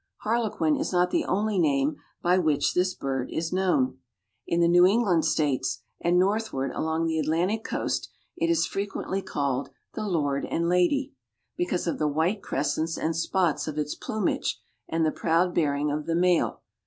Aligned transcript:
Harlequin 0.21 0.75
is 0.75 0.91
not 0.91 1.11
the 1.11 1.25
only 1.25 1.59
name 1.59 1.97
by 2.23 2.35
which 2.39 2.73
this 2.73 2.95
bird 2.95 3.29
is 3.31 3.53
known. 3.53 3.99
In 4.47 4.59
the 4.59 4.67
New 4.67 4.83
England 4.87 5.25
States 5.25 5.83
and 5.99 6.17
northward 6.17 6.71
along 6.71 7.05
the 7.05 7.19
Atlantic 7.19 7.63
coast 7.63 8.09
it 8.35 8.49
is 8.49 8.65
frequently 8.65 9.21
called 9.21 9.69
the 9.93 10.07
"Lord 10.07 10.43
and 10.45 10.67
Lady," 10.67 11.13
because 11.55 11.85
of 11.85 11.99
the 11.99 12.07
white 12.07 12.41
crescents 12.41 12.97
and 12.97 13.15
spots 13.15 13.67
of 13.67 13.77
its 13.77 13.93
plumage 13.93 14.59
and 14.89 15.05
the 15.05 15.11
proud 15.11 15.53
bearing 15.53 15.91
of 15.91 16.07
the 16.07 16.15
male. 16.15 16.63